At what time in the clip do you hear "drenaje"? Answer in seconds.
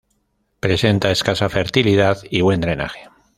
2.59-3.07